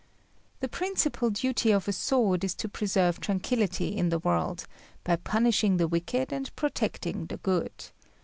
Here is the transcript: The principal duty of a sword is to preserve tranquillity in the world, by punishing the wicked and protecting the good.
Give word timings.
The 0.61 0.67
principal 0.67 1.29
duty 1.29 1.69
of 1.69 1.87
a 1.87 1.93
sword 1.93 2.43
is 2.43 2.55
to 2.55 2.67
preserve 2.67 3.19
tranquillity 3.19 3.95
in 3.95 4.09
the 4.09 4.17
world, 4.17 4.65
by 5.03 5.15
punishing 5.17 5.77
the 5.77 5.87
wicked 5.87 6.33
and 6.33 6.49
protecting 6.55 7.27
the 7.27 7.37
good. 7.37 7.91